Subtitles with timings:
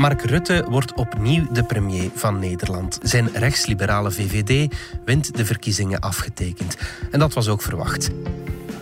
[0.00, 2.98] Mark Rutte wordt opnieuw de premier van Nederland.
[3.02, 6.76] Zijn rechtsliberale VVD wint de verkiezingen afgetekend.
[7.10, 8.10] En dat was ook verwacht.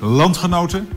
[0.01, 0.88] Landgenoten,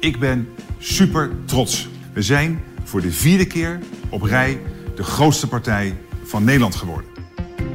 [0.00, 0.48] ik ben
[0.78, 1.88] super trots.
[2.12, 3.78] We zijn voor de vierde keer
[4.08, 4.60] op rij
[4.94, 7.10] de grootste partij van Nederland geworden.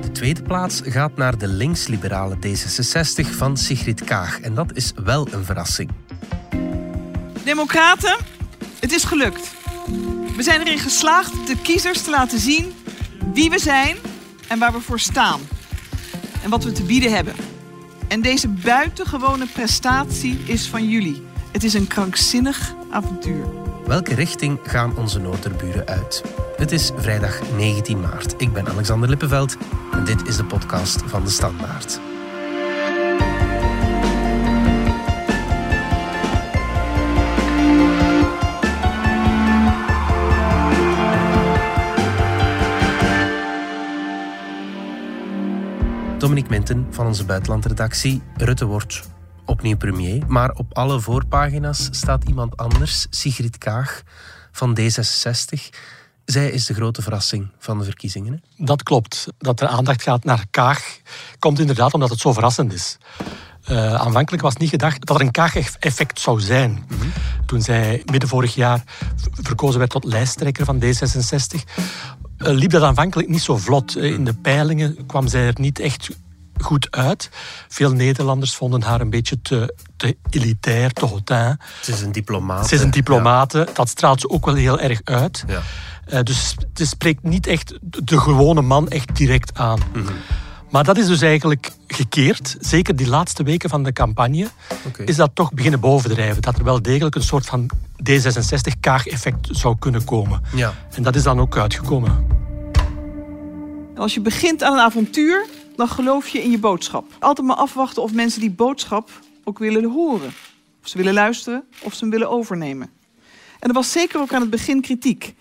[0.01, 4.39] De tweede plaats gaat naar de linksliberale D66 van Sigrid Kaag.
[4.39, 5.89] En dat is wel een verrassing.
[7.43, 8.17] Democraten,
[8.79, 9.54] het is gelukt.
[10.35, 12.73] We zijn erin geslaagd de kiezers te laten zien
[13.33, 13.97] wie we zijn
[14.47, 15.41] en waar we voor staan.
[16.43, 17.33] En wat we te bieden hebben.
[18.07, 21.23] En deze buitengewone prestatie is van jullie.
[21.51, 23.45] Het is een krankzinnig avontuur.
[23.85, 26.23] Welke richting gaan onze noorderburen uit?
[26.57, 28.33] Het is vrijdag 19 maart.
[28.37, 29.57] Ik ben Alexander Lippenveld
[29.91, 31.99] en dit is de podcast van de Standaard.
[46.25, 48.21] Dominique Minten van onze buitenlandredactie.
[48.37, 49.01] Rutte wordt
[49.45, 54.01] opnieuw premier, maar op alle voorpagina's staat iemand anders, Sigrid Kaag
[54.51, 55.75] van D66.
[56.25, 58.33] Zij is de grote verrassing van de verkiezingen.
[58.33, 58.65] Hè?
[58.65, 59.27] Dat klopt.
[59.37, 60.97] Dat er aandacht gaat naar Kaag
[61.39, 62.97] komt inderdaad omdat het zo verrassend is.
[63.69, 66.85] Uh, aanvankelijk was niet gedacht dat er een Kaag-effect zou zijn.
[67.45, 68.83] Toen zij midden vorig jaar
[69.41, 71.61] verkozen werd tot lijsttrekker van D66, uh,
[72.37, 73.97] liep dat aanvankelijk niet zo vlot.
[73.97, 76.09] In de peilingen kwam zij er niet echt
[76.61, 77.29] goed uit.
[77.67, 81.59] Veel Nederlanders vonden haar een beetje te, te elitair, te hautain.
[81.81, 82.67] Ze is een diplomaat.
[82.67, 83.67] Ze is een diplomate.
[83.73, 85.43] Dat straalt ze ook wel heel erg uit.
[85.47, 85.61] Ja.
[86.13, 89.79] Uh, dus het spreekt niet echt de gewone man echt direct aan.
[89.93, 90.15] Mm -hmm.
[90.69, 92.57] Maar dat is dus eigenlijk gekeerd.
[92.59, 94.47] Zeker die laatste weken van de campagne
[94.85, 95.05] okay.
[95.05, 96.41] is dat toch beginnen bovendrijven.
[96.41, 97.69] Dat er wel degelijk een soort van
[98.09, 100.41] D66-kaag-effect zou kunnen komen.
[100.55, 100.73] Ja.
[100.95, 102.27] En dat is dan ook uitgekomen.
[103.95, 107.05] Als je begint aan een avontuur, dan geloof je in je boodschap.
[107.19, 109.09] Altijd maar afwachten of mensen die boodschap
[109.43, 110.33] ook willen horen.
[110.81, 112.89] Of ze willen luisteren of ze hem willen overnemen.
[113.59, 115.35] En er was zeker ook aan het begin kritiek.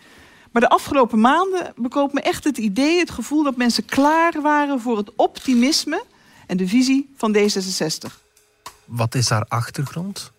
[0.52, 4.80] Maar de afgelopen maanden bekoopt me echt het idee, het gevoel dat mensen klaar waren
[4.80, 6.04] voor het optimisme
[6.46, 8.22] en de visie van D66.
[8.84, 10.32] Wat is haar achtergrond?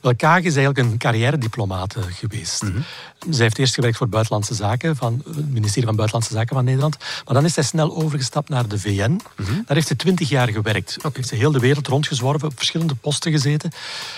[0.00, 2.62] Wel, Kaag is eigenlijk een carrière-diplomaat geweest.
[2.62, 2.84] Mm -hmm.
[3.32, 6.96] Zij heeft eerst gewerkt voor Buitenlandse Zaken, van het ministerie van Buitenlandse Zaken van Nederland.
[7.24, 9.10] Maar dan is zij snel overgestapt naar de VN.
[9.10, 9.62] Mm -hmm.
[9.66, 10.96] Daar heeft ze twintig jaar gewerkt.
[10.98, 11.10] Okay.
[11.14, 13.70] Heeft ze heel de wereld rondgezworven, op verschillende posten gezeten.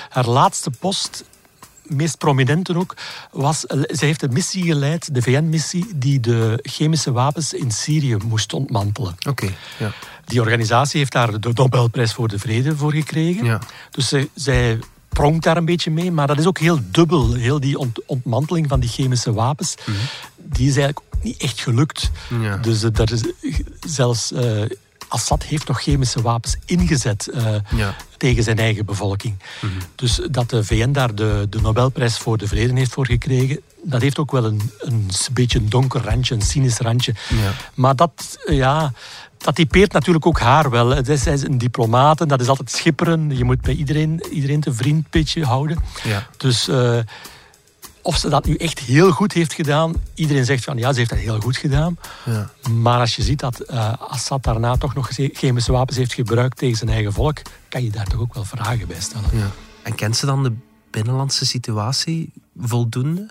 [0.09, 1.25] Haar laatste post
[1.83, 2.97] meest prominente ook,
[3.31, 3.61] was...
[3.67, 9.15] Zij heeft een missie geleid, de VN-missie, die de chemische wapens in Syrië moest ontmantelen.
[9.19, 9.93] Oké, okay, ja.
[10.25, 13.45] Die organisatie heeft daar de Nobelprijs voor de Vrede voor gekregen.
[13.45, 13.61] Ja.
[13.91, 14.79] Dus zij, zij
[15.13, 17.35] pronkt daar een beetje mee, maar dat is ook heel dubbel.
[17.35, 20.03] Heel die ont ontmanteling van die chemische wapens, mm -hmm.
[20.37, 22.11] die is eigenlijk niet echt gelukt.
[22.41, 22.57] Ja.
[22.57, 23.23] Dus uh, daar is
[23.81, 24.33] zelfs...
[24.33, 24.63] Uh,
[25.13, 27.97] Assad heeft nog chemische wapens ingezet uh, ja.
[28.17, 29.35] tegen zijn eigen bevolking.
[29.61, 29.79] Mm -hmm.
[29.95, 34.03] Dus dat de VN daar de, de Nobelprijs voor de Vrede heeft voor gekregen, dat
[34.03, 37.15] heeft ook wel een, een beetje een donker randje, een cynisch randje.
[37.29, 37.53] Ja.
[37.75, 38.93] Maar dat, ja,
[39.43, 41.05] dat typeert natuurlijk ook haar wel.
[41.05, 43.37] Zij is een diplomaat en dat is altijd schipperen.
[43.37, 45.79] Je moet bij iedereen, iedereen te vriendpitje houden.
[46.05, 46.27] Ja.
[46.37, 46.99] Dus uh,
[48.03, 51.11] of ze dat nu echt heel goed heeft gedaan, iedereen zegt van ja, ze heeft
[51.11, 51.99] dat heel goed gedaan.
[52.25, 52.51] Ja.
[52.71, 56.77] Maar als je ziet dat uh, Assad daarna toch nog chemische wapens heeft gebruikt tegen
[56.77, 57.39] zijn eigen volk,
[57.69, 59.29] kan je daar toch ook wel vragen bij stellen.
[59.33, 59.51] Ja.
[59.83, 60.53] En kent ze dan de
[60.91, 63.31] binnenlandse situatie voldoende?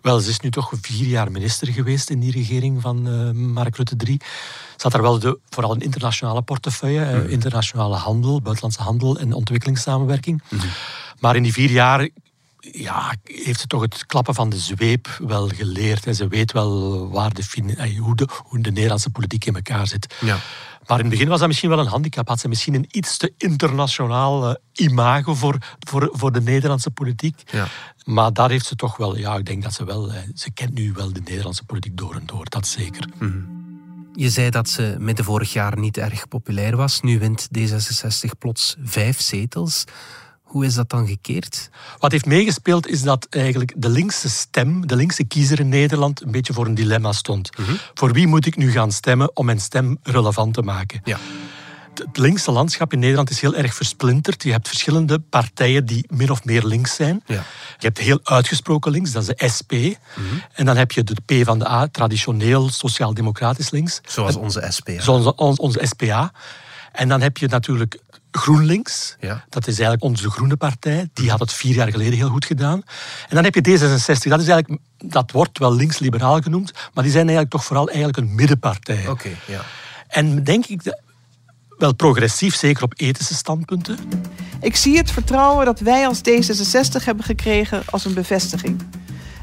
[0.00, 3.76] Wel, ze is nu toch vier jaar minister geweest in die regering van uh, Mark
[3.76, 4.20] Rutte 3.
[4.20, 7.28] Ze had daar wel de, vooral een internationale portefeuille, mm.
[7.28, 10.42] internationale handel, buitenlandse handel en ontwikkelingssamenwerking.
[10.48, 10.60] Mm.
[11.20, 12.08] Maar in die vier jaar
[12.60, 16.06] ja, heeft ze toch het klappen van de zweep wel geleerd.
[16.06, 20.14] En ze weet wel waar de, hoe, de, hoe de Nederlandse politiek in elkaar zit.
[20.20, 20.38] Ja.
[20.86, 22.28] Maar in het begin was dat misschien wel een handicap.
[22.28, 27.42] Had ze misschien een iets te internationaal uh, imago voor, voor, voor de Nederlandse politiek.
[27.52, 27.66] Ja.
[28.04, 30.92] Maar daar heeft ze toch wel, ja, ik denk dat ze wel, ze kent nu
[30.92, 33.08] wel de Nederlandse politiek door en door, dat zeker.
[33.18, 33.58] Mm.
[34.12, 37.00] Je zei dat ze midden vorig jaar niet erg populair was.
[37.00, 39.84] Nu wint D66 plots vijf zetels.
[40.50, 41.70] Hoe is dat dan gekeerd?
[41.98, 46.30] Wat heeft meegespeeld is dat eigenlijk de linkse stem, de linkse kiezer in Nederland, een
[46.30, 47.58] beetje voor een dilemma stond.
[47.58, 47.78] Mm -hmm.
[47.94, 51.00] Voor wie moet ik nu gaan stemmen om mijn stem relevant te maken?
[51.04, 51.18] Ja.
[51.94, 54.42] Het linkse landschap in Nederland is heel erg versplinterd.
[54.42, 57.22] Je hebt verschillende partijen die min of meer links zijn.
[57.26, 57.44] Ja.
[57.78, 59.72] Je hebt heel uitgesproken links, dat is de SP.
[59.72, 60.42] Mm -hmm.
[60.52, 64.00] En dan heb je de P van de A, traditioneel sociaal-democratisch links.
[64.06, 65.00] Zoals onze SPA.
[65.00, 66.32] Zoals onze SPA.
[66.92, 67.98] En dan heb je natuurlijk
[68.30, 69.16] GroenLinks.
[69.20, 69.44] Ja.
[69.48, 71.08] Dat is eigenlijk onze groene partij.
[71.12, 72.82] Die had het vier jaar geleden heel goed gedaan.
[73.28, 74.28] En dan heb je D66.
[74.28, 76.72] Dat, is eigenlijk, dat wordt wel links-liberaal genoemd.
[76.94, 79.08] Maar die zijn eigenlijk toch vooral eigenlijk een middenpartij.
[79.08, 79.60] Oké, ja.
[80.08, 80.94] En denk ik
[81.78, 83.98] wel progressief, zeker op ethische standpunten.
[84.60, 88.82] Ik zie het vertrouwen dat wij als D66 hebben gekregen als een bevestiging.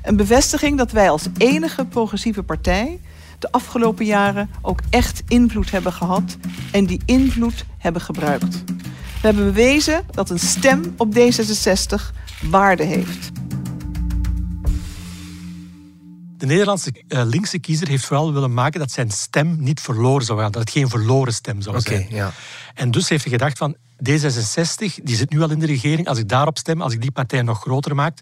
[0.03, 2.99] Een bevestiging dat wij als enige progressieve partij
[3.39, 6.37] de afgelopen jaren ook echt invloed hebben gehad
[6.71, 8.63] en die invloed hebben gebruikt.
[9.21, 12.15] We hebben bewezen dat een stem op D66
[12.49, 13.31] waarde heeft.
[16.37, 20.39] De Nederlandse uh, linkse kiezer heeft vooral willen maken dat zijn stem niet verloren zou
[20.39, 20.51] gaan.
[20.51, 22.05] Dat het geen verloren stem zou zijn.
[22.09, 22.31] Ja.
[22.73, 26.07] En dus heeft hij gedacht van, D66, die zit nu al in de regering.
[26.07, 28.17] Als ik daarop stem, als ik die partij nog groter maak,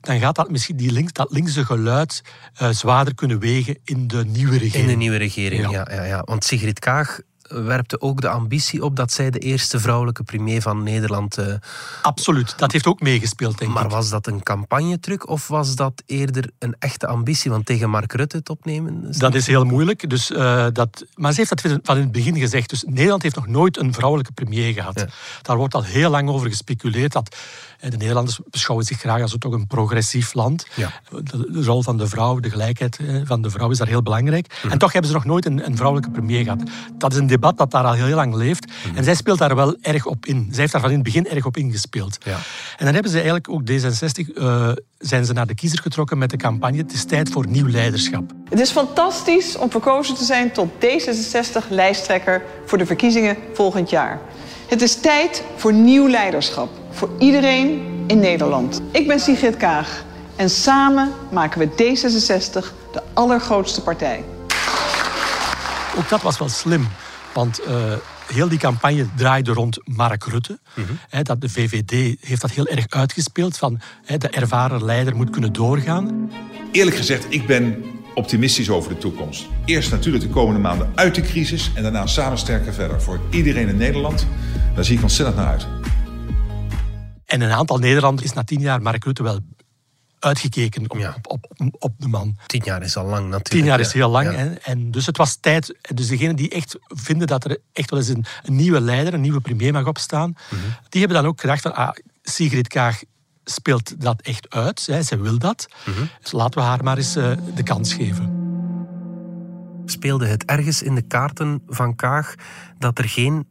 [0.00, 2.22] dan gaat dat misschien die links, dat linkse geluid
[2.62, 4.82] uh, zwaarder kunnen wegen in de nieuwe regering.
[4.82, 5.88] In de nieuwe regering, ja.
[5.90, 10.22] ja, ja, Want Sigrid Kaag werpte ook de ambitie op dat zij de eerste vrouwelijke
[10.22, 11.38] premier van Nederland.
[11.38, 11.54] Uh...
[12.02, 13.88] Absoluut, dat heeft ook meegespeeld, denk maar ik.
[13.90, 17.50] Maar was dat een campagnetruc of was dat eerder een echte ambitie?
[17.50, 19.06] Want tegen Mark Rutte het opnemen.
[19.08, 20.10] Is dat is heel moeilijk.
[20.10, 21.04] Dus, uh, dat...
[21.14, 22.70] Maar ze heeft dat van in het begin gezegd.
[22.70, 25.06] Dus Nederland heeft nog nooit een vrouwelijke premier gehad.
[25.42, 27.12] Daar wordt al heel lang over gespeculeerd.
[27.12, 27.36] Dat
[27.80, 30.66] de Nederlanders beschouwen zich graag als toch een progressief land.
[30.74, 30.90] Ja.
[31.22, 34.58] De, rol van de vrouw, de gelijkheid van de vrouw is daar heel belangrijk.
[34.62, 34.72] Mhm.
[34.72, 36.62] En toch hebben ze nog nooit een, een, vrouwelijke premier gehad.
[36.94, 38.66] Dat is een debat dat daar al heel lang leeft.
[38.66, 38.96] Mhm.
[38.96, 40.48] En zij speelt daar wel erg op in.
[40.50, 42.18] Zij heeft daar van in het begin erg op ingespeeld.
[42.24, 42.38] Ja.
[42.76, 44.32] En dan hebben ze eigenlijk ook D66...
[44.34, 47.68] Uh, zijn ze naar de kiezer getrokken met de campagne Het is tijd voor nieuw
[47.68, 48.32] leiderschap.
[48.48, 54.20] Het is fantastisch om verkozen te zijn tot D66-lijsttrekker voor de verkiezingen volgend jaar.
[54.68, 58.80] Het is tijd voor nieuw leiderschap voor iedereen in Nederland.
[58.90, 60.04] Ik ben Sigrid Kaag
[60.36, 64.24] en samen maken we D66 de allergrootste partij.
[65.96, 66.88] Ook dat was wel slim,
[67.34, 67.92] want uh,
[68.32, 70.58] heel die campagne draaide rond Mark Rutte.
[70.74, 70.86] Mm
[71.22, 73.80] dat de VVD heeft dat heel erg uitgespeeld, van
[74.18, 76.30] de ervaren leider moet kunnen doorgaan.
[76.72, 77.84] Eerlijk gezegd, ik ben
[78.14, 79.46] optimistisch over de toekomst.
[79.64, 83.02] Eerst natuurlijk de komende maanden uit de crisis en daarna samen sterker verder.
[83.02, 84.26] Voor iedereen in Nederland,
[84.74, 85.66] daar zie ik ontzettend naar uit.
[87.28, 89.40] En een aantal Nederlanders is na tien jaar Mark Rutte wel
[90.18, 92.36] uitgekeken op, op, op, op, de man.
[92.46, 93.48] Tien jaar is al lang natuurlijk.
[93.48, 94.28] Tien jaar is heel lang.
[94.28, 95.74] En, en, dus het was tijd.
[95.94, 99.20] Dus degenen die echt vinden dat er echt wel eens een, een nieuwe leider, een
[99.20, 100.58] nieuwe premier mag opstaan, mm
[100.88, 101.90] die hebben dan ook gedacht van ah,
[102.22, 103.02] Sigrid Kaag
[103.44, 104.86] speelt dat echt uit.
[104.86, 105.68] Hè, zij wil dat.
[105.86, 106.06] Mhm.
[106.20, 108.32] Dus laten we haar maar eens uh, de kans geven.
[109.84, 112.34] Speelde het ergens in de kaarten van Kaag
[112.78, 113.46] dat er geen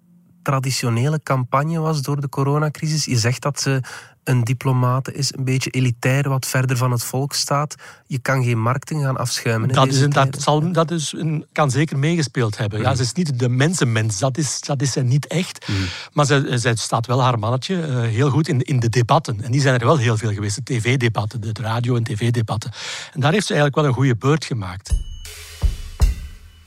[0.48, 3.06] traditionele campagne was door de coronacrisis.
[3.06, 3.82] Je zegt dat ze
[4.24, 7.76] een diplomate is, een beetje elitair, wat verder van het volk staat.
[8.06, 9.70] Je kan geen markten gaan afschuimen.
[9.70, 12.80] Dat, is een, dat, zal, dat is een, kan zeker meegespeeld hebben.
[12.82, 12.96] Ja, mm.
[12.96, 15.68] ze is niet de mensenmens, dat is, dat is ze niet echt.
[15.68, 15.76] Mm.
[16.14, 19.44] Maar ze, ze staat wel haar mannetje uh, heel goed in, in de debatten.
[19.44, 22.72] En die zijn er wel heel veel geweest, de tv-debatten, de radio- en tv-debatten.
[23.14, 24.94] En daar heeft ze eigenlijk wel een goede beurt gemaakt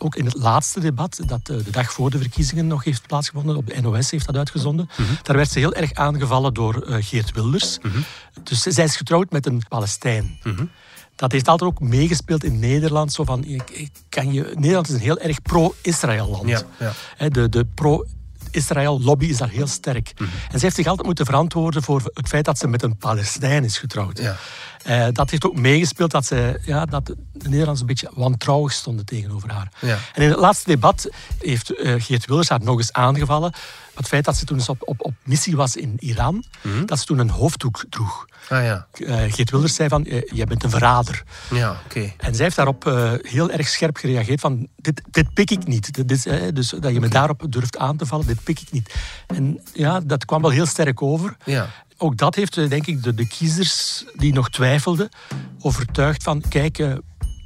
[0.02, 3.56] ook in het laatste debat, dat eh, de dag voor de verkiezingen nog heeft plaatsgevonden,
[3.56, 5.08] op de NOS heeft dat uitgezonden, mhm.
[5.23, 7.79] daar werd ze heel erg aangevallen door uh, Geert Wilders.
[7.82, 7.99] Mhm.
[8.43, 10.38] Dus zij is getrouwd met een Palestijn.
[10.43, 10.64] Mhm.
[11.17, 13.12] Dat heeft altijd ook meegespeeld in Nederland.
[13.12, 13.44] Zo van,
[14.08, 16.49] kan je, Nederland is een heel erg pro-Israël land.
[16.49, 16.62] Ja,
[17.19, 17.29] ja.
[17.29, 18.06] De, de pro
[18.50, 20.12] Israël-lobby is daar heel sterk.
[20.50, 23.64] En ze heeft zich altijd moeten verantwoorden voor het feit dat ze met een Palestijn
[23.64, 24.19] is getrouwd.
[24.19, 24.37] Ja.
[24.87, 29.04] Uh, dat heeft ook meegespeeld dat, ze, ja, dat de Nederlanders een beetje wantrouwig stonden
[29.04, 29.73] tegenover haar.
[29.80, 29.99] Ja.
[30.14, 33.52] En in het laatste debat heeft uh, Geert Wilders haar nog eens aangevallen.
[34.00, 36.85] Het feit dat ze toen op, op, op missie was in Iran, mhm.
[36.85, 38.26] dat ze toen een hoofddoek droeg.
[38.49, 38.87] Ah, ja.
[38.99, 41.23] Uh, Geert Wilders zei van, jij bent een verrader.
[41.50, 42.12] Ja, oké.
[42.16, 42.85] En zij heeft daarop
[43.23, 46.07] heel erg scherp gereageerd van, dit, dit pik ik niet.
[46.07, 48.95] Dit dus dat je me daarop durft aan te vallen, dit pik ik niet.
[49.26, 51.37] En ja, dat kwam wel heel sterk over.
[51.45, 51.69] Ja
[52.00, 55.09] ook dat heeft, eh, denk ik, de, de kiezers die nog twijfelden,
[55.61, 56.92] overtuigd van, kijk, eh,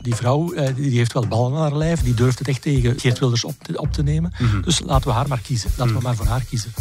[0.04, 3.00] die vrouw eh, die heeft wel ballen aan haar lijf, die durft het echt tegen
[3.00, 4.32] Geert Wilders op te, op te nemen.
[4.38, 4.61] Mhm.
[4.61, 5.70] Dus laten we haar maar kiezen.
[5.70, 6.02] Laten we mhm.
[6.02, 6.73] maar voor haar kiezen.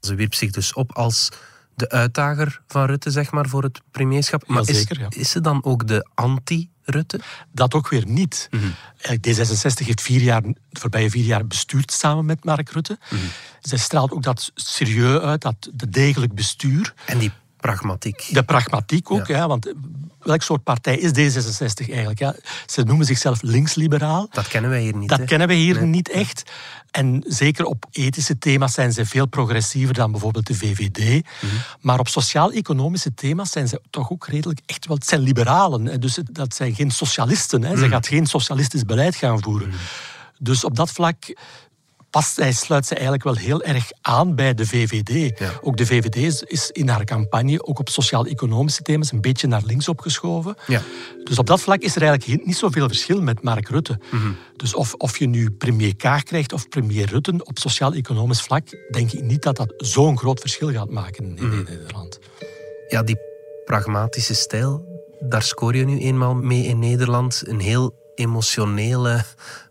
[0.00, 1.28] Ze wierp zich dus op als
[1.74, 4.46] de uitdager van Rutte, zeg maar, voor het premierschap.
[4.46, 5.06] Maar is, zeker, ja.
[5.10, 7.20] is ze dan ook de anti Rutte?
[7.52, 8.48] Dat ook weer niet.
[8.50, 12.98] Mm D66 heeft vier jaar, de voorbije vier jaar bestuurd samen met Mark Rutte.
[13.10, 13.18] Mm
[13.60, 16.94] Zij straalt ook dat serieus uit, dat de degelijk bestuur.
[17.06, 18.28] En die pragmatiek.
[18.30, 19.48] De pragmatiek ook, ja.
[19.48, 19.72] want
[20.18, 22.18] welk soort partij is D66 eigenlijk?
[22.18, 22.34] Ja?
[22.66, 24.28] Ze noemen zichzelf linksliberaal.
[24.30, 25.08] Dat kennen wij hier niet.
[25.08, 26.42] Dat kennen wij hier niet echt.
[26.90, 30.98] En zeker op ethische thema's zijn ze veel progressiever dan bijvoorbeeld de VVD.
[30.98, 31.52] Mhm.
[31.80, 34.96] Maar op sociaal-economische thema's zijn ze toch ook redelijk echt wel...
[34.96, 37.62] Het zijn liberalen, dus dat zijn geen socialisten.
[37.62, 37.76] Hè.
[37.76, 37.90] Ze mhm.
[37.90, 39.68] gaat geen socialistisch beleid gaan voeren.
[39.68, 39.76] Mhm.
[40.38, 41.34] Dus op dat vlak
[42.10, 45.40] past, hij sluit ze eigenlijk wel heel erg aan bij de VVD.
[45.60, 49.62] Ook de VVD is, is, in haar campagne, ook op sociaal-economische thema's, een beetje naar
[49.64, 50.56] links opgeschoven.
[50.66, 50.82] Ja.
[51.24, 53.98] Dus op dat vlak is er eigenlijk niet zoveel verschil met Mark Rutte.
[54.10, 54.32] Mhm.
[54.56, 59.12] Dus of, of je nu premier Kaag krijgt of premier Rutte op sociaal-economisch vlak, denk
[59.12, 61.64] ik niet dat dat zo'n groot verschil gaat maken in, mhm.
[61.64, 62.18] Nederland.
[62.88, 63.16] Ja, die
[63.64, 64.84] pragmatische stijl,
[65.20, 67.42] daar scoor je nu eenmaal mee in Nederland.
[67.46, 69.24] Een heel emotionele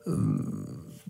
[0.06, 0.40] ehm,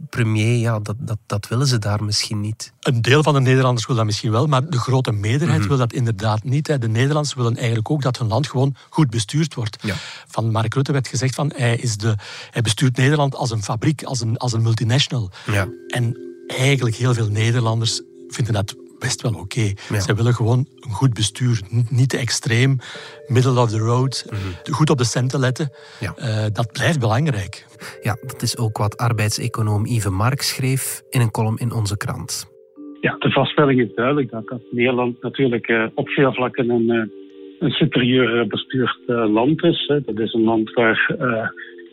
[0.09, 2.73] premier, ja, dat, dat, dat willen ze daar misschien niet.
[2.79, 5.67] Een deel van de Nederlanders wil dat misschien wel, maar de grote meerderheid mhm.
[5.67, 6.65] wil dat inderdaad niet.
[6.65, 9.77] De Nederlanders willen eigenlijk ook dat hun land gewoon goed bestuurd wordt.
[9.81, 9.95] Ja.
[10.27, 12.15] Van Mark Rutte werd gezegd van hij, is de,
[12.51, 15.31] hij bestuurt Nederland als een fabriek, als een, als een multinational.
[15.45, 15.67] Ja.
[15.87, 19.73] En eigenlijk heel veel Nederlanders vinden dat best wel oké.
[19.99, 21.61] Ze willen gewoon een goed bestuur.
[21.89, 22.77] Niet te extreem,
[23.27, 24.73] middle of the road, mhm.
[24.73, 25.69] goed op de centen letten.
[25.99, 26.13] Ja.
[26.19, 27.65] Uh, dat blijft belangrijk.
[28.01, 32.55] Ja, dat is ook wat arbeidseconoom Yves Mark schreef in een column in onze krant.
[33.01, 37.03] Ja, de vaststelling is duidelijk dat, dat Nederland natuurlijk uh, op veel vlakken een, uh,
[37.59, 39.87] een superieur bestuurd land is.
[39.87, 40.01] Hè.
[40.01, 41.15] Dat is een land waar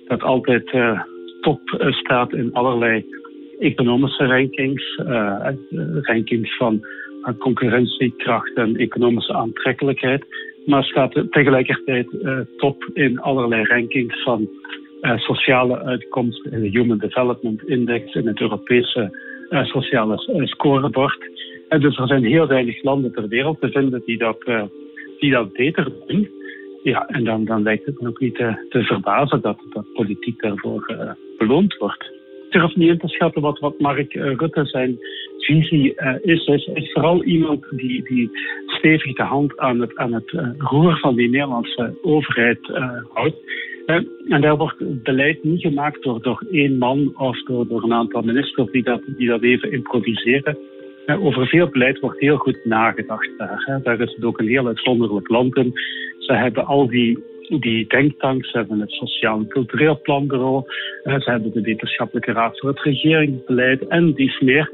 [0.08, 0.76] dat altijd
[1.40, 3.04] top staat in allerlei
[3.58, 5.48] economische rankings, uh,
[6.02, 6.86] rankings van
[7.38, 10.24] concurrentiekracht en economische aantrekkelijkheid.
[10.66, 12.06] Maar staat tegelijkertijd
[12.56, 14.48] top in allerlei rankings van
[15.16, 19.18] sociale uitkomsten in de Human Development Index in het Europese
[19.50, 21.18] sociale scorebord.
[21.68, 26.30] En dus er zijn heel weinig landen ter wereld te vinden die dat, beter doen.
[26.82, 30.42] Ja, en dan, dan lijkt het me ook niet te, te verbazen dat, dat politiek
[30.42, 32.12] daarvoor beloond wordt
[32.54, 34.98] durf niet in te schatten wat, wat Mark uh, Rutte zijn
[35.38, 36.46] visie uh, is.
[36.46, 38.30] Hij is, vooral iemand die, die
[38.66, 42.58] stevig de hand aan het, aan het uh, roer van die Nederlandse overheid
[43.12, 43.36] houdt.
[44.28, 48.22] en daar wordt beleid niet gemaakt door, door één man of door, door een aantal
[48.22, 50.58] ministers die dat, die dat even improviseren.
[51.06, 53.80] Over veel beleid wordt heel goed nagedacht daar.
[53.82, 55.72] Daar is het ook een heel uitzonderlijk land in.
[56.18, 60.62] Ze hebben al die die denktanks, hebben het Sociaal en Cultureel Planbureau,
[61.04, 64.72] ze hebben de Wetenschappelijke Raad voor het Regeringsbeleid en dies meer.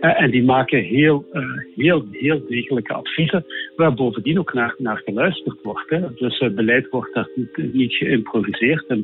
[0.00, 1.42] Eh, en die maken heel, eh,
[1.76, 3.44] heel, heel degelijke adviezen,
[3.76, 5.90] waar bovendien ook naar, naar geluisterd wordt.
[5.90, 6.00] Hè.
[6.14, 8.86] Dus beleid wordt daar niet, niet geïmproviseerd.
[8.86, 9.02] En,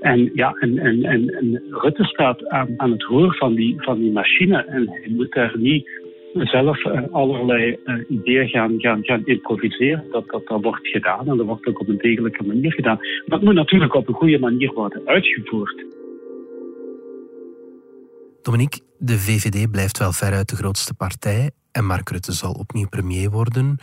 [0.00, 4.12] en, ja, en, en, en, Rutte staat aan, aan het roer van die, van die
[4.12, 5.88] machine en hij moet daar niet
[6.34, 10.04] zelf eh, allerlei uh, ideeën gaan, gaan, gaan improviseren.
[10.10, 12.98] Dat, dat, dat wordt gedaan en dat wordt ook op een degelijke manier gedaan.
[13.24, 15.84] Het moet natuurlijk op een goede manier worden uitgevoerd.
[18.42, 23.30] Dominique, de VVD blijft wel veruit de grootste partij en Mark Rutte zal opnieuw premier
[23.30, 23.78] worden.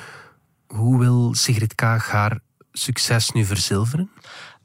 [0.68, 2.40] Hoe wil Sigrid Kaag haar
[2.72, 4.10] succes nu verzilveren?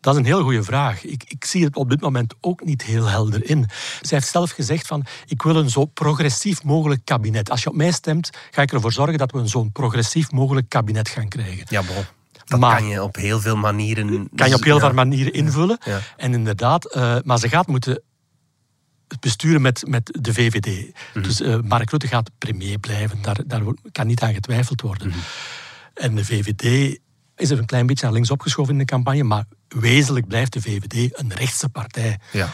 [0.00, 1.04] Dat is een heel goede vraag.
[1.04, 3.66] Ik, ik, zie het op dit moment ook niet heel helder in.
[4.00, 7.50] Zij heeft zelf gezegd van, ik wil een zo progressief mogelijk kabinet.
[7.50, 10.69] Als je op mij stemt, ga ik ervoor zorgen dat we een zo progressief mogelijk
[10.69, 11.66] kabinet gaan krijgen.
[11.69, 12.04] Ja, bon.
[12.45, 14.30] Dat kan je op heel veel manieren...
[14.35, 15.78] Kan je op heel veel manieren invullen.
[16.16, 18.02] En inderdaad, uh, maar ze gaat moeten
[19.21, 20.95] besturen met, met de VVD.
[21.14, 21.25] Mhm.
[21.25, 23.23] Dus uh, Mark Rutte gaat premier blijven.
[23.23, 25.09] Daar, daar kan niet aan getwijfeld worden.
[25.09, 25.19] Mhm.
[25.95, 26.99] En de VVD
[27.41, 30.61] is er een klein beetje naar links opgeschoven in de campagne, maar wezenlijk blijft de
[30.61, 32.19] VVD een rechtse partij.
[32.33, 32.49] Ja.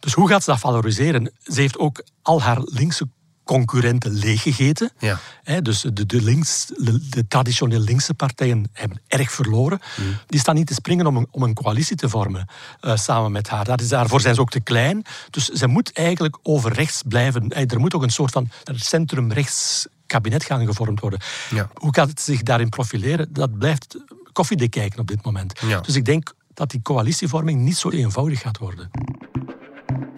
[0.00, 1.32] Dus hoe gaat ze dat valoriseren?
[1.42, 3.08] Ze heeft ook al haar linkse
[3.44, 4.90] concurrenten leeggegeten.
[4.98, 5.18] Ja.
[5.60, 6.66] dus de, de, links,
[7.10, 9.80] de, traditioneel linkse partijen hebben erg verloren.
[9.96, 10.16] Mm.
[10.26, 12.48] Die staan niet te springen om een, om een coalitie te vormen
[12.80, 13.64] uh, samen met haar.
[13.64, 15.04] Dat is, daarvoor zijn ze ook te klein.
[15.30, 17.48] Dus ze moet eigenlijk over rechts blijven.
[17.48, 21.20] er moet ook een soort van centrum-rechts kabinet gaan gevormd worden.
[21.50, 21.68] Ja.
[21.74, 23.32] Hoe gaat het zich daarin profileren?
[23.32, 23.96] Dat blijft
[24.32, 25.60] koffiedik kijken op dit moment.
[25.82, 28.90] Dus ik denk dat die coalitievorming niet zo eenvoudig gaat worden.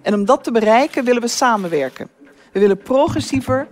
[0.03, 2.09] En om dat te bereiken willen we samenwerken.
[2.53, 3.69] We willen progressiever,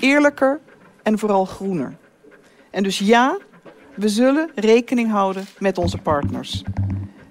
[0.00, 0.60] eerlijker
[1.02, 1.96] en vooral groener.
[2.70, 3.38] En dus ja,
[3.94, 6.62] we zullen rekening houden met onze partners.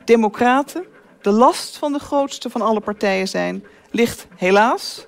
[0.05, 0.85] Democraten,
[1.21, 5.05] de last van de grootste van alle partijen zijn, ligt helaas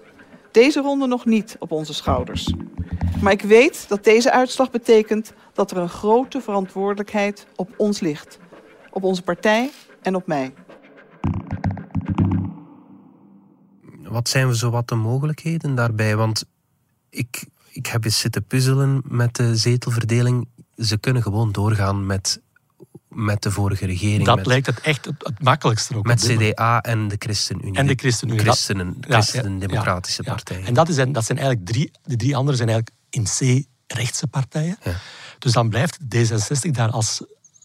[0.51, 2.53] deze ronde nog niet op onze schouders.
[3.21, 8.39] Maar ik weet dat deze uitslag betekent dat er een grote verantwoordelijkheid op ons ligt.
[8.91, 9.69] Op onze partij
[10.01, 10.53] en op mij.
[14.03, 16.15] Wat zijn we zo wat de mogelijkheden daarbij?
[16.15, 16.45] Want
[17.09, 20.47] ik, ik heb eens zitten puzzelen met de zetelverdeling.
[20.75, 22.41] Ze kunnen gewoon doorgaan met
[23.25, 24.25] met de vorige regering.
[24.25, 26.05] Dat lijkt het echt het, makkelijkste ook.
[26.05, 27.75] Met CDA en de ChristenUnie.
[27.75, 28.41] En de ChristenUnie.
[28.41, 30.65] Christenen, Christen-Democratische ja, partijen.
[30.65, 34.27] En dat, is, dat zijn eigenlijk drie, de drie andere zijn eigenlijk in C rechtse
[34.27, 34.77] partijen.
[35.39, 37.21] Dus dan blijft D66 daar als,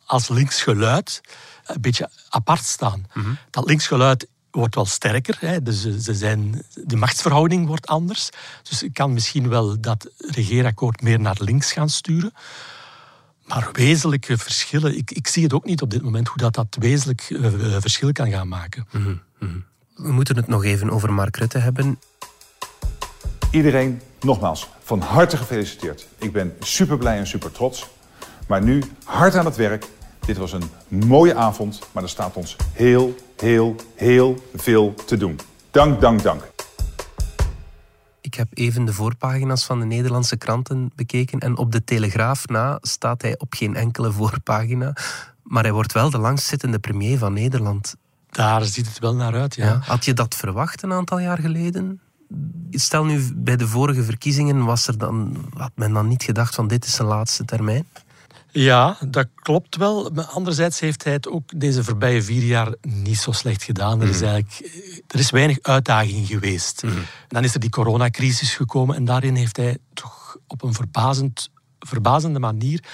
[0.06, 1.20] als links geluid
[1.64, 3.06] een beetje apart staan.
[3.12, 3.30] Mhm.
[3.50, 5.37] Dat links geluid wordt wel sterker.
[5.40, 5.62] Hè.
[5.62, 8.28] Dus ze zijn, de machtsverhouding wordt anders.
[8.62, 12.32] Dus ik kan misschien wel dat regeerakkoord meer naar links gaan sturen.
[13.46, 16.76] Maar wezenlijke verschillen, ik, ik zie het ook niet op dit moment hoe dat, dat
[16.80, 18.86] wezenlijk uh, verschil kan gaan maken.
[18.92, 19.58] Mhm, mhm.
[19.94, 21.98] We moeten het nog even over Mark Rutte hebben.
[23.50, 26.06] Iedereen, nogmaals, van harte gefeliciteerd.
[26.18, 27.86] Ik ben super blij en super trots.
[28.46, 29.86] Maar nu hard aan het werk.
[30.26, 35.38] Dit was een mooie avond, maar er staat ons heel, heel, heel veel te doen.
[35.70, 36.53] Dank, dank, dank.
[38.34, 42.78] Ik heb even de voorpagina's van de Nederlandse kranten bekeken en op de Telegraaf na
[42.80, 44.96] staat hij op geen enkele voorpagina.
[45.42, 47.96] Maar hij wordt wel de langstzittende premier van Nederland.
[48.30, 49.78] Daar ziet het wel naar uit, ja.
[49.82, 52.00] Had je dat verwacht een aantal jaar geleden?
[52.70, 56.68] Stel nu, bij de vorige verkiezingen was er dan, had men dan niet gedacht van
[56.68, 57.86] dit is zijn laatste termijn?
[58.56, 60.11] Ja, dat klopt wel.
[60.14, 64.00] Maar anderzijds heeft hij het ook deze voorbije vier jaar niet zo slecht gedaan.
[64.00, 64.25] Er is, mhm.
[64.25, 64.70] eigenlijk,
[65.06, 66.82] er is weinig uitdaging geweest.
[66.82, 66.92] Mm
[67.28, 72.38] Dan is er die coronacrisis gekomen en daarin heeft hij toch op een verbazend, verbazende
[72.38, 72.84] manier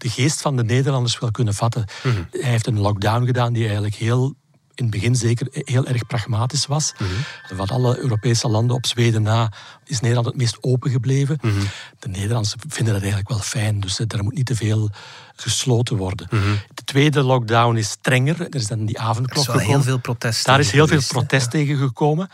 [0.00, 1.84] de geest van de Nederlanders wel kunnen vatten.
[2.02, 2.22] Mhm.
[2.30, 4.34] Hij heeft een lockdown gedaan die eigenlijk heel
[4.80, 6.92] in het begin zeker heel erg pragmatisch was.
[6.98, 7.08] Mm
[7.56, 9.52] Van alle Europese landen op Zweden na
[9.84, 11.38] is Nederland het meest open gebleven.
[11.40, 11.60] Mhm.
[11.98, 14.90] De Nederlanders vinden dat eigenlijk wel fijn, dus er moet niet te veel
[15.36, 16.26] gesloten worden.
[16.30, 16.42] Mhm.
[16.74, 18.40] De tweede lockdown is strenger.
[18.40, 21.50] Er is dan die avondklok Er is heel veel protest Daar is heel veel protest
[21.50, 22.28] tegen gekomen.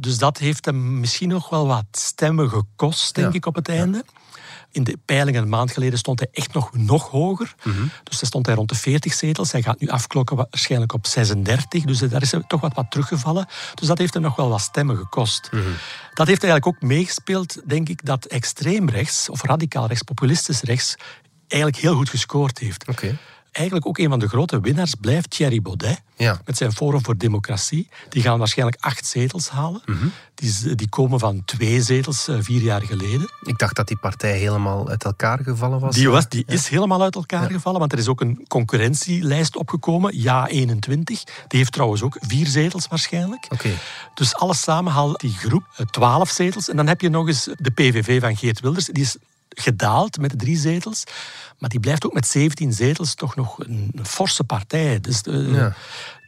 [0.00, 4.04] Dus dat heeft hem misschien nog wel wat stemmen gekost, denk ik, op het einde.
[4.76, 7.54] In de peilingen een maand geleden stond hij echt nog, nog hoger.
[7.62, 7.82] Mhm.
[8.02, 9.52] Dus dan stond hij rond de 40 zetels.
[9.52, 11.84] Hij gaat nu afklokken waarschijnlijk op 36.
[11.84, 13.46] Dus daar is hij toch wat, wat teruggevallen.
[13.74, 15.48] Dus dat heeft hem nog wel wat stemmen gekost.
[15.52, 15.62] Mhm.
[16.14, 20.94] Dat heeft eigenlijk ook meegespeeld, denk ik, dat extreem rechts, of radicaal rechts, populistisch rechts,
[21.48, 22.88] eigenlijk heel goed gescoord heeft.
[22.88, 23.18] Okay
[23.56, 26.00] eigenlijk ook een van de grote winnaars blijft Thierry Baudet.
[26.16, 26.40] Ja.
[26.44, 27.88] Met zijn Forum voor Democratie.
[28.08, 29.82] Die gaan waarschijnlijk acht zetels halen.
[29.86, 30.06] Mhm.
[30.34, 33.30] die, die, komen van twee zetels uh, vier jaar geleden.
[33.42, 35.94] Ik dacht dat die partij helemaal uit elkaar gevallen was.
[35.94, 40.20] Die, was, die is helemaal uit elkaar gevallen, want er is ook een concurrentielijst opgekomen.
[40.20, 41.24] Ja 21.
[41.24, 43.46] Die heeft trouwens ook vier zetels waarschijnlijk.
[43.48, 43.78] Okay.
[44.14, 46.68] Dus alles samen haalt die groep uh, twaalf zetels.
[46.68, 48.86] En dan heb je nog eens de PVV van Geert Wilders.
[48.86, 49.16] Die is
[49.60, 51.04] gedaald met de drie zetels.
[51.58, 55.00] Maar die blijft ook met 17 zetels toch nog een, forse partij.
[55.00, 55.72] Dus de,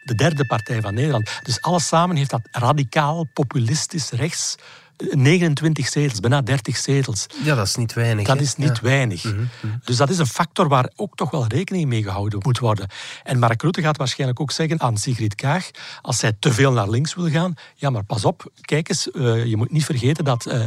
[0.05, 1.31] de derde partij van Nederland.
[1.43, 4.57] Dus alles samen heeft dat radicaal, populistisch, rechts
[4.99, 7.27] 29 zetels, bijna 30 zetels.
[7.43, 8.27] Ja, dat is niet weinig.
[8.27, 9.25] Dat is niet weinig.
[9.25, 9.77] Mhm, mhm.
[9.85, 12.89] Dus dat is een factor waar ook toch wel rekening mee gehouden moet worden.
[13.23, 15.71] En Mark Rutte gaat waarschijnlijk ook zeggen aan Sigrid Kaag,
[16.03, 19.45] als zij te veel naar links wil gaan, ja, maar pas op, kijk eens, uh,
[19.45, 20.65] je moet niet vergeten dat uh,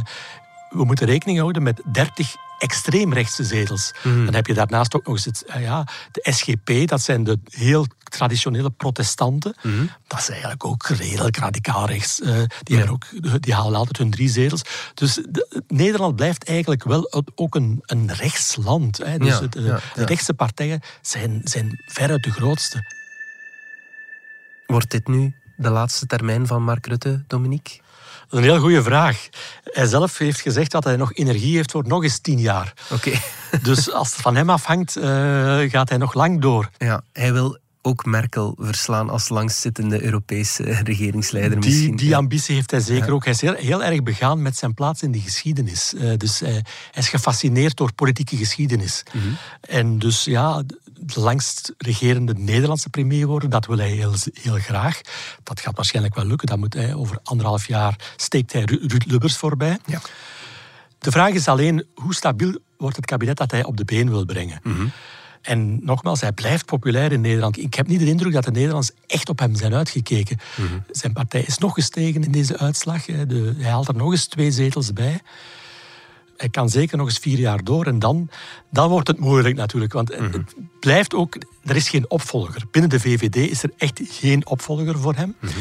[0.70, 3.92] we moeten rekening houden met 30 extreemrechtse zetels.
[4.02, 4.24] Mhm.
[4.24, 7.38] Dan heb je daarnaast ook nog eens het, eh, ja, de SGP, dat zijn de
[7.44, 9.54] heel traditionele protestanten.
[9.62, 9.86] Mhm.
[10.06, 12.20] Dat is eigenlijk ook redelijk radicaal rechts.
[12.20, 12.88] Uh, die, ja.
[12.88, 13.04] ook,
[13.40, 14.62] die halen altijd hun drie zetels.
[14.94, 15.20] Dus
[15.66, 18.98] Nederland blijft eigenlijk wel ook een, een rechtsland.
[18.98, 19.18] Hè.
[19.18, 22.90] Dus de, de rechtse partijen zijn, zijn veruit de grootste.
[24.66, 27.80] Wordt dit nu de laatste termijn van Mark Rutte, Dominique?
[28.28, 29.28] Dat is een heel goede vraag.
[29.64, 32.72] Hij zelf heeft gezegd dat hij nog energie heeft voor nog eens tien jaar.
[32.90, 33.10] Oké.
[33.62, 35.04] dus als het van hem afhangt, uh,
[35.70, 36.70] gaat hij nog lang door.
[36.78, 41.60] Ja, hij wil ook Merkel verslaan als langstzittende Europese regeringsleider.
[41.60, 41.96] Die, misschien.
[41.96, 43.24] die ambitie heeft hij zeker ook.
[43.24, 45.94] Hij is heel, heel, erg begaan met zijn plaats in de geschiedenis.
[45.94, 46.62] Uh, dus hij, hij,
[46.94, 49.02] is gefascineerd door politieke geschiedenis.
[49.12, 49.36] Mm -hmm.
[49.60, 50.62] En dus ja,
[51.04, 53.50] de langst regerende Nederlandse premier worden.
[53.50, 55.00] Dat wil hij heel, heel graag.
[55.42, 56.46] Dat gaat waarschijnlijk wel lukken.
[56.46, 59.78] Dat moet hij, over anderhalf jaar steekt hij Ruud Lubbers voorbij.
[59.86, 60.00] Ja.
[60.98, 64.24] De vraag is alleen, hoe stabiel wordt het kabinet dat hij op de been wil
[64.24, 64.60] brengen?
[64.62, 64.92] Mm
[65.42, 67.58] En nogmaals, hij blijft populair in Nederland.
[67.58, 70.38] Ik heb niet de indruk dat de Nederlanders echt op hem zijn uitgekeken.
[70.56, 70.78] Mhm.
[70.90, 73.04] Zijn partij is nog gestegen in deze uitslag.
[73.04, 75.20] De, hij haalt er nog eens twee zetels bij
[76.42, 77.86] hij kan zeker nog eens vier jaar door.
[77.86, 78.28] En dan,
[78.70, 79.92] dan wordt het moeilijk natuurlijk.
[79.92, 80.32] Want Mhm.
[80.32, 81.36] het blijft ook...
[81.64, 82.62] Er is geen opvolger.
[82.70, 85.34] Binnen de VVD is er echt geen opvolger voor hem.
[85.40, 85.52] Mhm.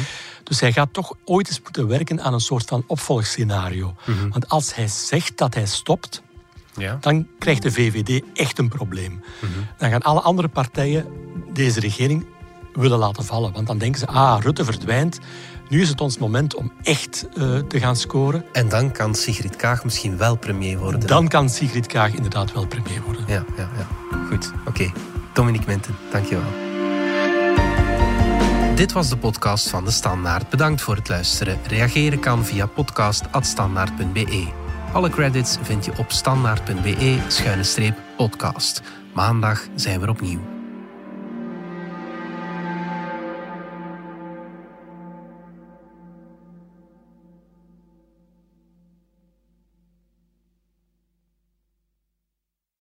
[0.44, 3.96] Dus hij gaat toch ooit eens moeten werken aan een soort van opvolgscenario.
[4.06, 4.30] Mhm.
[4.30, 6.22] Want als hij zegt dat hij stopt...
[6.78, 6.98] Ja.
[7.02, 9.24] dan krijgt de VVD echt een probleem.
[9.40, 9.52] Mhm.
[9.78, 11.06] Dan gaan alle andere partijen
[11.54, 12.26] deze regering
[12.74, 13.52] willen laten vallen.
[13.54, 15.20] Want dan denken ze, ah, Rutte verdwijnt.
[15.72, 18.46] Nu is het ons moment om echt uh, te gaan scoren.
[18.52, 21.08] En dan kan Sigrid Kaag misschien wel premier worden.
[21.08, 23.24] Dan kan Sigrid Kaag inderdaad wel premier worden.
[23.28, 23.88] Ja, ja, ja.
[24.28, 24.70] Goed, oké.
[24.70, 24.94] Okay.
[25.34, 26.50] Dominique Menten, dankjewel.
[28.76, 30.50] Dit was de podcast van De Standaard.
[30.50, 31.60] Bedankt voor het luisteren.
[31.68, 34.48] Reageren kan via podcast.standaard.be.
[34.94, 38.82] Alle credits vind je op standaard.be-podcast.
[39.14, 40.51] Maandag zijn we opnieuw.